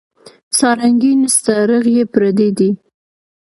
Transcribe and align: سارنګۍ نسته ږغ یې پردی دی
سارنګۍ 0.57 1.13
نسته 1.21 1.53
ږغ 1.69 1.85
یې 1.95 2.03
پردی 2.13 2.49
دی 2.57 2.69